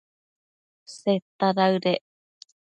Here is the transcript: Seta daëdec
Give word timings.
Seta 0.95 1.47
daëdec 1.57 2.03